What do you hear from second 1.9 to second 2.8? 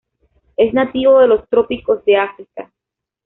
de África.